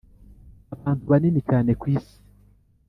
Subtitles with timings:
[0.73, 2.17] abantu banini cyane ku isi